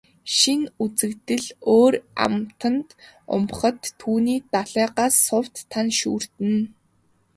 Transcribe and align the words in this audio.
Шинэ 0.35 0.67
үзэгдэл 0.83 1.45
өөр 1.75 1.93
амтанд 2.25 2.87
умбахад 3.35 3.79
түүний 3.99 4.39
далайгаас 4.53 5.15
сувд, 5.25 5.55
тана 5.71 5.91
шүүрдэнэ. 5.99 6.61